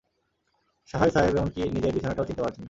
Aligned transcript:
সাহায় 0.89 1.11
সাহেব 1.11 1.33
এমনকি 1.33 1.61
নিজের 1.75 1.93
বিছানাটাও 1.95 2.27
চিনতে 2.27 2.43
পারছেন 2.43 2.53
না। 2.53 2.59